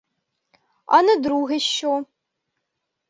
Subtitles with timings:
[0.85, 2.05] А не друге що?